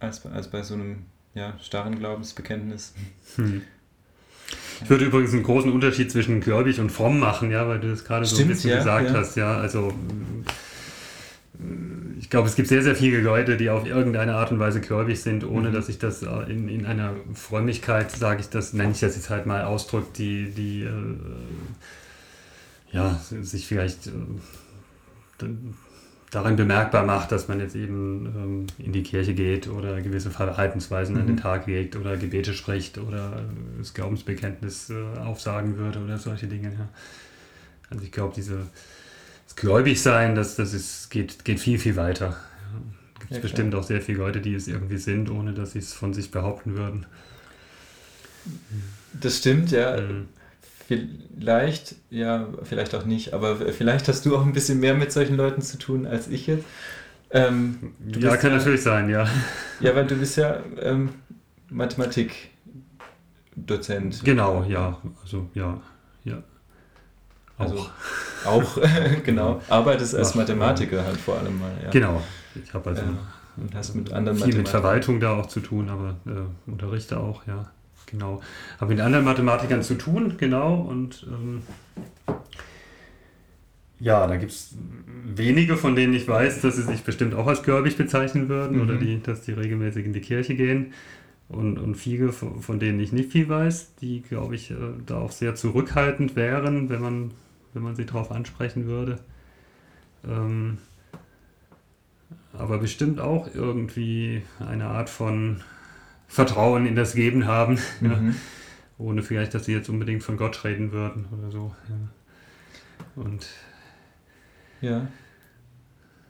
[0.00, 2.94] als, als bei so einem ja, starren Glaubensbekenntnis.
[3.36, 3.62] Mhm.
[4.82, 8.04] Ich würde übrigens einen großen Unterschied zwischen gläubig und fromm machen, ja, weil du das
[8.04, 9.14] gerade so ein bisschen ja, gesagt ja.
[9.14, 9.56] hast, ja.
[9.56, 9.92] Also
[12.18, 15.20] ich glaube, es gibt sehr, sehr viele Leute, die auf irgendeine Art und Weise gläubig
[15.20, 15.74] sind, ohne mhm.
[15.74, 19.30] dass ich das äh, in, in einer Frömmigkeit, sage ich das, nenne ich das jetzt
[19.30, 20.90] halt mal ausdrückt, die, die äh,
[22.94, 25.46] ja, sich vielleicht äh,
[26.30, 31.14] darin bemerkbar macht, dass man jetzt eben ähm, in die Kirche geht oder gewisse Verhaltensweisen
[31.14, 31.20] mhm.
[31.20, 31.40] an den mhm.
[31.40, 33.42] Tag legt oder Gebete spricht oder
[33.78, 36.68] das Glaubensbekenntnis äh, aufsagen würde oder solche Dinge.
[36.68, 36.88] Ja.
[37.90, 42.28] Also ich glaube, das Gläubigsein, das, das ist, geht, geht viel, viel weiter.
[42.28, 42.80] Ja.
[43.18, 45.80] Gibt es ja, bestimmt auch sehr viele Leute, die es irgendwie sind, ohne dass sie
[45.80, 47.06] es von sich behaupten würden.
[49.20, 50.00] Das stimmt, ja.
[50.00, 50.28] Mhm.
[50.86, 55.36] Vielleicht, ja, vielleicht auch nicht, aber vielleicht hast du auch ein bisschen mehr mit solchen
[55.36, 56.66] Leuten zu tun als ich jetzt.
[57.30, 59.26] Ähm, ja, kann ja, natürlich sein, ja.
[59.80, 61.08] Ja, weil du bist ja ähm,
[61.70, 64.22] Mathematik-Dozent.
[64.24, 65.80] Genau, ja, also ja,
[66.24, 66.42] ja.
[67.56, 67.86] Also
[68.44, 68.78] auch, auch
[69.24, 71.72] genau, arbeitest als Mathematiker halt vor allem mal.
[71.82, 71.88] Ja.
[71.90, 72.22] Genau,
[72.62, 73.08] ich habe also ja.
[73.56, 77.46] und hast mit anderen viel mit Verwaltung da auch zu tun, aber äh, unterrichte auch,
[77.46, 77.72] ja
[78.06, 78.42] genau.
[78.80, 80.74] Habe mit anderen Mathematikern zu tun, genau.
[80.74, 81.62] Und ähm,
[84.00, 84.76] ja, da gibt es
[85.24, 88.82] wenige, von denen ich weiß, dass sie sich bestimmt auch als gläubig bezeichnen würden mhm.
[88.82, 90.92] oder die, dass die regelmäßig in die Kirche gehen.
[91.48, 95.30] Und, und viele, von denen ich nicht viel weiß, die, glaube ich, äh, da auch
[95.30, 97.30] sehr zurückhaltend wären, wenn man,
[97.74, 99.18] wenn man sie darauf ansprechen würde.
[100.26, 100.78] Ähm,
[102.56, 105.60] aber bestimmt auch irgendwie eine Art von
[106.34, 107.78] Vertrauen in das Geben haben.
[108.00, 108.10] Mhm.
[108.10, 108.34] Ja.
[108.96, 111.74] Ohne vielleicht, dass sie jetzt unbedingt von Gott reden würden oder so.
[111.88, 113.22] Ja.
[113.22, 113.46] Und
[114.80, 115.08] ja.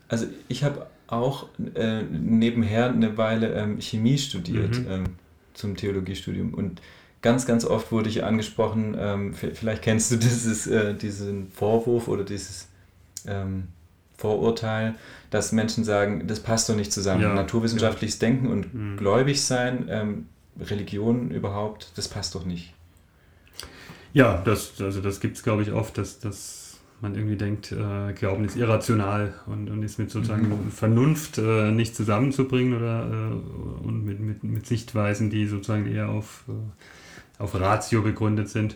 [0.09, 4.87] Also ich habe auch äh, nebenher eine Weile ähm, Chemie studiert mhm.
[4.89, 5.05] ähm,
[5.53, 6.81] zum Theologiestudium und
[7.21, 12.25] ganz, ganz oft wurde ich angesprochen, ähm, vielleicht kennst du dieses, äh, diesen Vorwurf oder
[12.25, 12.69] dieses
[13.27, 13.69] ähm,
[14.25, 14.95] Vorurteil,
[15.29, 17.21] dass Menschen sagen, das passt doch nicht zusammen.
[17.21, 18.29] Ja, Naturwissenschaftliches ja.
[18.29, 18.97] Denken und mhm.
[18.97, 20.27] gläubig sein, ähm,
[20.59, 22.73] Religion überhaupt, das passt doch nicht.
[24.15, 28.15] Ja, das, also das gibt es, glaube ich, oft, dass, dass man irgendwie denkt, äh,
[28.15, 30.71] Glauben ist irrational und, und ist mit sozusagen mhm.
[30.71, 36.45] Vernunft äh, nicht zusammenzubringen oder äh, und mit, mit, mit Sichtweisen, die sozusagen eher auf,
[36.49, 38.75] äh, auf Ratio begründet sind.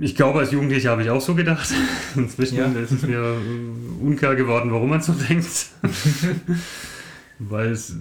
[0.00, 1.72] Ich glaube, als Jugendlicher habe ich auch so gedacht.
[2.16, 2.66] Inzwischen ja.
[2.66, 5.66] ist es mir äh, unklar geworden, warum man so denkt.
[7.38, 7.96] Weil es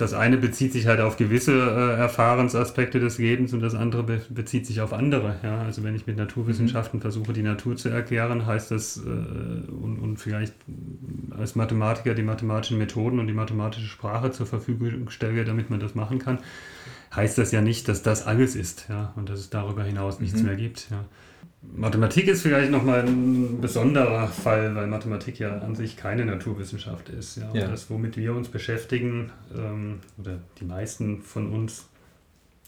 [0.00, 4.20] das eine bezieht sich halt auf gewisse äh, Erfahrensaspekte des Lebens und das andere be
[4.30, 5.36] bezieht sich auf andere.
[5.42, 5.60] Ja?
[5.60, 7.02] Also wenn ich mit Naturwissenschaften mhm.
[7.02, 10.54] versuche, die Natur zu erklären, heißt das, äh, und, und vielleicht
[11.36, 15.94] als Mathematiker die mathematischen Methoden und die mathematische Sprache zur Verfügung stelle, damit man das
[15.94, 16.38] machen kann,
[17.14, 19.12] heißt das ja nicht, dass das alles ist ja?
[19.16, 20.46] und dass es darüber hinaus nichts mhm.
[20.46, 20.90] mehr gibt.
[20.90, 21.04] Ja?
[21.62, 27.36] Mathematik ist vielleicht nochmal ein besonderer Fall, weil Mathematik ja an sich keine Naturwissenschaft ist.
[27.36, 27.50] Ja.
[27.52, 27.68] ja.
[27.68, 31.86] Das, womit wir uns beschäftigen, ähm, oder die meisten von uns,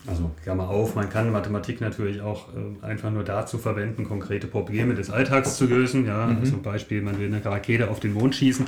[0.06, 4.94] also Klammer auf, man kann Mathematik natürlich auch äh, einfach nur dazu verwenden, konkrete Probleme
[4.94, 6.04] des Alltags zu lösen.
[6.06, 6.26] Ja.
[6.26, 6.44] Mhm.
[6.44, 8.66] Zum Beispiel, man will eine Rakete auf den Mond schießen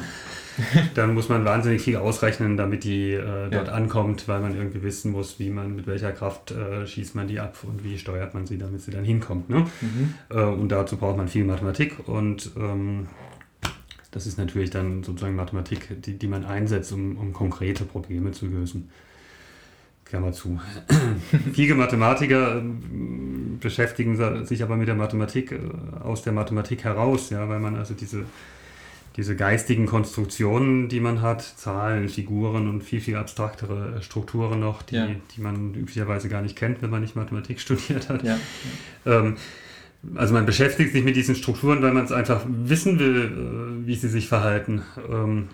[0.95, 3.75] dann muss man wahnsinnig viel ausrechnen, damit die äh, dort ja.
[3.75, 7.41] ankommt, weil man irgendwie wissen muss, wie man, mit welcher Kraft äh, schießt man die
[7.41, 9.49] ab und wie steuert man sie, damit sie dann hinkommt.
[9.49, 9.67] Ne?
[9.81, 10.15] Mhm.
[10.31, 13.09] Äh, und dazu braucht man viel Mathematik und ähm,
[14.11, 18.47] das ist natürlich dann sozusagen Mathematik, die, die man einsetzt, um, um konkrete Probleme zu
[18.47, 18.91] lösen.
[20.05, 20.61] Klammer zu.
[21.53, 25.59] Viele Mathematiker ähm, beschäftigen sich aber mit der Mathematik äh,
[26.05, 28.25] aus der Mathematik heraus, ja, weil man also diese
[29.17, 34.97] diese geistigen Konstruktionen, die man hat, Zahlen, Figuren und viel, viel abstraktere Strukturen noch, die,
[34.97, 35.09] ja.
[35.37, 38.25] die man üblicherweise gar nicht kennt, wenn man nicht Mathematik studiert hat.
[38.25, 38.39] Ja.
[39.07, 39.37] Ähm,
[40.17, 43.95] also man beschäftigt sich mit diesen Strukturen, weil man es einfach wissen will, äh, wie
[43.95, 44.83] sie sich verhalten.
[45.09, 45.49] Ähm,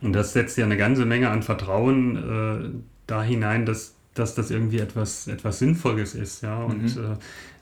[0.00, 2.70] und das setzt ja eine ganze Menge an Vertrauen äh,
[3.06, 6.42] da hinein, dass, dass das irgendwie etwas, etwas Sinnvolles ist.
[6.42, 6.62] Ja?
[6.62, 7.04] Und mhm.
[7.04, 7.16] äh,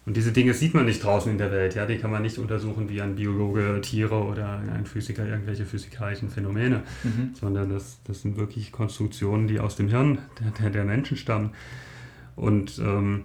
[0.06, 1.74] und diese Dinge sieht man nicht draußen in der Welt.
[1.74, 1.84] Ja?
[1.84, 6.84] Die kann man nicht untersuchen wie ein Biologe Tiere oder ein Physiker irgendwelche physikalischen Phänomene,
[7.02, 7.30] mhm.
[7.34, 10.18] sondern das, das sind wirklich Konstruktionen, die aus dem Hirn
[10.60, 11.50] der, der Menschen stammen.
[12.36, 13.22] Und ähm,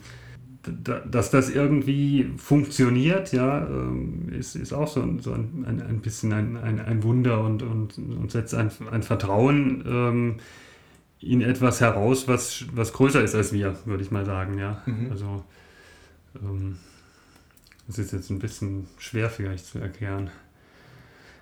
[0.64, 6.34] dass das irgendwie funktioniert, ja, ähm, ist, ist auch so, so ein, ein, ein bisschen
[6.34, 10.36] ein, ein, ein Wunder und, und, und setzt ein, ein Vertrauen ähm,
[11.20, 14.58] in etwas heraus, was, was größer ist als wir, würde ich mal sagen.
[14.58, 14.82] Ja.
[14.88, 15.12] Mhm.
[15.12, 15.44] Also
[16.36, 16.78] ähm,
[17.88, 20.30] das ist jetzt ein bisschen schwer vielleicht zu erklären.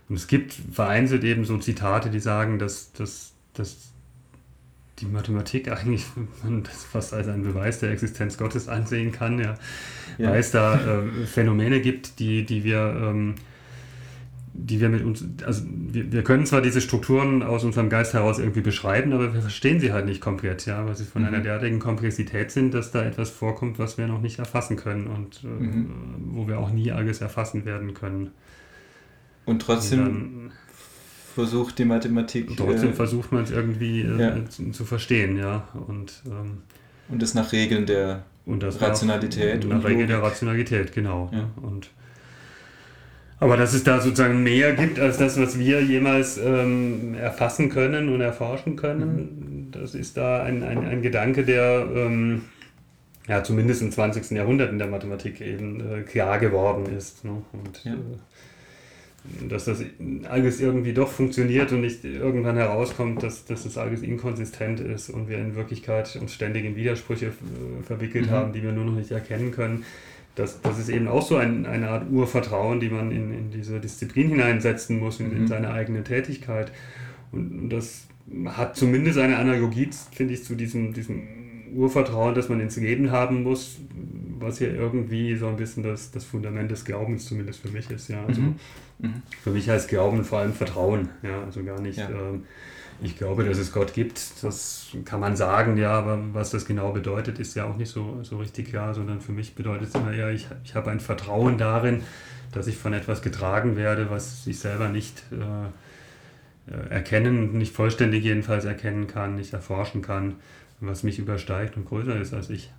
[0.07, 3.91] Und es gibt vereinzelt eben so Zitate, die sagen, dass, dass, dass
[4.99, 6.05] die Mathematik eigentlich,
[6.43, 9.55] man das fast als einen Beweis der Existenz Gottes ansehen kann, ja,
[10.17, 10.31] ja.
[10.31, 13.35] weil es da äh, Phänomene gibt, die, die wir ähm,
[14.65, 18.39] die wir mit uns, also wir, wir können zwar diese Strukturen aus unserem Geist heraus
[18.39, 21.29] irgendwie beschreiben, aber wir verstehen sie halt nicht komplett, ja, weil sie von mhm.
[21.29, 25.43] einer derartigen Komplexität sind, dass da etwas vorkommt, was wir noch nicht erfassen können und
[25.43, 25.89] äh, mhm.
[26.31, 28.31] wo wir auch nie alles erfassen werden können.
[29.45, 30.51] Und trotzdem und dann,
[31.33, 32.55] versucht die Mathematik.
[32.57, 34.45] Trotzdem äh, versucht man es irgendwie äh, ja.
[34.49, 35.67] zu, zu, verstehen, ja.
[35.87, 36.59] Und, ähm,
[37.07, 39.65] und das nach Regeln der Rationalität.
[39.65, 41.29] Nach, nach Regeln der Rationalität, genau.
[41.31, 41.49] Ja.
[41.61, 41.91] Und
[43.39, 48.09] aber dass es da sozusagen mehr gibt als das, was wir jemals ähm, erfassen können
[48.09, 49.71] und erforschen können, mhm.
[49.71, 52.41] das ist da ein, ein, ein Gedanke, der ähm,
[53.27, 54.31] ja zumindest im 20.
[54.31, 57.23] Jahrhundert in der Mathematik eben äh, klar geworden ist.
[57.23, 57.41] Ne?
[57.53, 57.93] Und ja.
[57.93, 59.83] äh, dass das
[60.29, 65.29] alles irgendwie doch funktioniert und nicht irgendwann herauskommt, dass, dass das alles inkonsistent ist und
[65.29, 68.31] wir in Wirklichkeit uns ständig in Widersprüche äh, verwickelt mhm.
[68.31, 69.85] haben, die wir nur noch nicht erkennen können
[70.39, 73.79] das, das ist eben auch so ein, eine Art Urvertrauen, die man in, in diese
[73.79, 75.47] Disziplin hineinsetzen muss, in, in mhm.
[75.47, 76.71] seine eigene Tätigkeit.
[77.31, 78.07] Und, und das
[78.45, 81.23] hat zumindest eine Analogie, finde ich, zu diesem, diesem
[81.75, 83.79] Urvertrauen, das man ins Leben haben muss,
[84.39, 88.07] was ja irgendwie so ein bisschen das, das Fundament des Glaubens zumindest für mich ist.
[88.07, 88.23] Ja.
[88.25, 88.55] Also mhm.
[88.99, 89.21] Mhm.
[89.43, 91.97] Für mich heißt Glauben vor allem Vertrauen, ja, also gar nicht.
[91.97, 92.09] Ja.
[92.09, 92.43] Ähm,
[93.01, 96.91] ich glaube, dass es Gott gibt, das kann man sagen, ja, aber was das genau
[96.91, 100.11] bedeutet, ist ja auch nicht so, so richtig klar, sondern für mich bedeutet es immer
[100.11, 102.03] eher, ich, ich habe ein Vertrauen darin,
[102.51, 108.65] dass ich von etwas getragen werde, was ich selber nicht äh, erkennen, nicht vollständig jedenfalls
[108.65, 110.35] erkennen kann, nicht erforschen kann,
[110.81, 112.71] was mich übersteigt und größer ist als ich.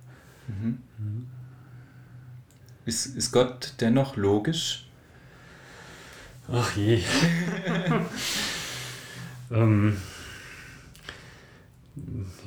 [0.47, 0.79] Mhm.
[0.97, 1.27] Mhm.
[2.85, 4.87] Ist, ist Gott dennoch logisch?
[6.51, 7.01] Ach je.
[9.51, 9.97] ähm,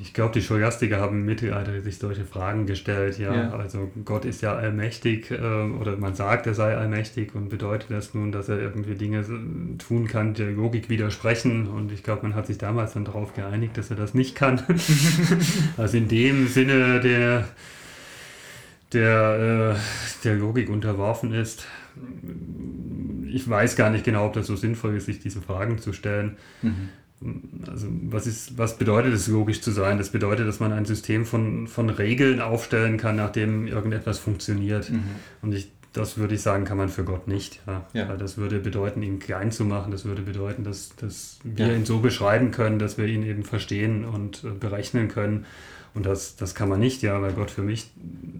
[0.01, 3.19] ich glaube, die Scholastiker haben im Mittelalter sich solche Fragen gestellt.
[3.19, 3.51] Ja, ja.
[3.53, 8.15] also Gott ist ja allmächtig äh, oder man sagt, er sei allmächtig und bedeutet das
[8.15, 9.25] nun, dass er irgendwie Dinge
[9.79, 11.67] tun kann, die der Logik widersprechen.
[11.69, 14.63] Und ich glaube, man hat sich damals dann darauf geeinigt, dass er das nicht kann.
[15.77, 17.47] also in dem Sinne der
[18.95, 21.67] der, äh, der Logik unterworfen ist.
[23.31, 26.37] Ich weiß gar nicht genau, ob das so sinnvoll ist, sich diese Fragen zu stellen.
[26.63, 26.89] Mhm.
[27.67, 29.99] Also was, ist, was bedeutet es, logisch zu sein?
[29.99, 34.91] Das bedeutet, dass man ein System von, von Regeln aufstellen kann, nach dem irgendetwas funktioniert.
[34.91, 35.03] Mhm.
[35.41, 37.61] Und ich, das würde ich sagen, kann man für Gott nicht.
[37.67, 37.87] Ja.
[37.93, 38.09] ja.
[38.09, 39.91] Weil das würde bedeuten, ihn klein zu machen.
[39.91, 41.75] Das würde bedeuten, dass, dass wir ja.
[41.75, 45.47] ihn so beschreiben können, dass wir ihn eben verstehen und äh, berechnen können.
[45.95, 47.93] Und das, das kann man nicht, ja, weil Gott für mich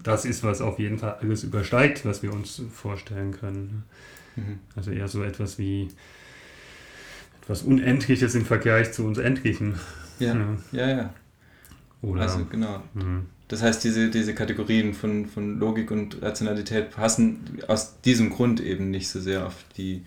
[0.03, 3.83] das ist, was auf jeden Fall alles übersteigt, was wir uns vorstellen können.
[4.35, 4.59] Mhm.
[4.75, 5.87] Also eher so etwas wie
[7.45, 9.75] etwas Unendliches im Vergleich zu uns Endlichen.
[10.19, 10.87] Ja, ja, ja.
[10.89, 11.13] ja.
[12.01, 12.81] Oder, also genau.
[12.93, 13.21] Mh.
[13.47, 18.89] Das heißt, diese, diese Kategorien von, von Logik und Rationalität passen aus diesem Grund eben
[18.89, 20.03] nicht so sehr auf die,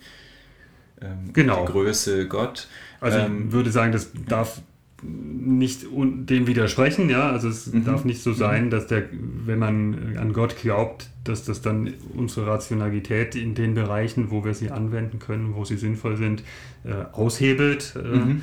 [1.01, 1.65] ähm, genau.
[1.65, 2.67] die Größe Gott.
[2.99, 4.61] Also ähm, ich würde sagen, das darf
[5.01, 7.31] nicht dem widersprechen, ja.
[7.31, 7.85] Also es mhm.
[7.85, 8.69] darf nicht so sein, mhm.
[8.69, 14.31] dass der, wenn man an Gott glaubt, dass das dann unsere Rationalität in den Bereichen,
[14.31, 16.43] wo wir sie anwenden können, wo sie sinnvoll sind,
[16.83, 17.95] äh, aushebelt.
[17.95, 18.41] Äh, mhm.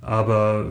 [0.00, 0.70] Aber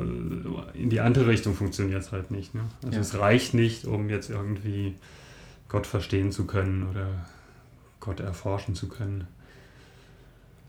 [0.74, 2.56] in die andere Richtung funktioniert es halt nicht.
[2.56, 2.62] Ne?
[2.84, 3.02] Also ja.
[3.02, 4.96] es reicht nicht, um jetzt irgendwie
[5.68, 7.08] Gott verstehen zu können oder
[8.00, 9.28] Gott erforschen zu können.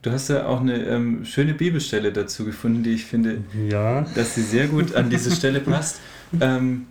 [0.02, 4.02] Du hast ja auch eine ähm, schöne Bibelstelle dazu gefunden, die ich finde, ja.
[4.14, 6.00] dass sie sehr gut an diese Stelle passt.
[6.42, 6.84] Ähm,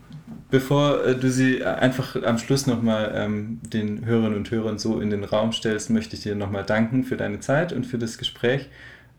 [0.49, 5.11] bevor äh, du sie einfach am Schluss nochmal ähm, den Hörerinnen und Hörern so in
[5.11, 8.67] den Raum stellst, möchte ich dir nochmal danken für deine Zeit und für das Gespräch.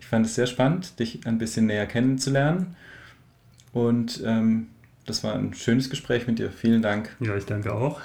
[0.01, 2.74] Ich fand es sehr spannend, dich ein bisschen näher kennenzulernen.
[3.72, 4.66] Und ähm,
[5.07, 6.51] das war ein schönes Gespräch mit dir.
[6.51, 7.14] Vielen Dank.
[7.20, 8.01] Ja, ich danke auch.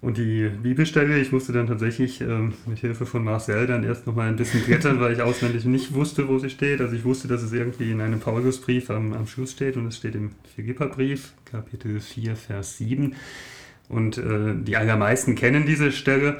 [0.00, 4.28] Und die Bibelstelle, ich musste dann tatsächlich ähm, mit Hilfe von Marcel dann erst nochmal
[4.28, 6.80] ein bisschen blättern, weil ich auswendig nicht wusste, wo sie steht.
[6.80, 9.96] Also ich wusste, dass es irgendwie in einem Paulusbrief am, am Schluss steht und es
[9.96, 13.16] steht im Philipperbrief, Kapitel 4, Vers 7.
[13.88, 16.38] Und äh, die allermeisten kennen diese Stelle,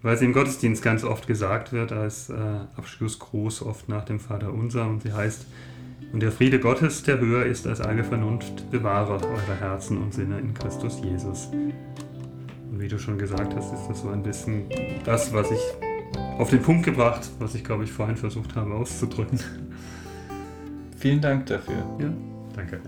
[0.00, 2.34] weil sie im Gottesdienst ganz oft gesagt wird, als äh,
[2.76, 4.88] Abschlussgruß oft nach dem Vater Unser.
[4.88, 5.46] Und sie heißt,
[6.12, 10.38] und der Friede Gottes, der höher ist als alle Vernunft, bewahre eure Herzen und Sinne
[10.38, 11.50] in Christus Jesus.
[12.70, 14.66] Und wie du schon gesagt hast, ist das so ein bisschen
[15.04, 15.60] das, was ich
[16.38, 19.40] auf den Punkt gebracht, was ich glaube ich vorhin versucht habe auszudrücken.
[20.98, 21.84] Vielen Dank dafür.
[21.98, 22.12] Ja,
[22.54, 22.80] danke.